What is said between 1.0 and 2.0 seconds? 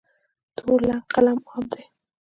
قلم عام دی.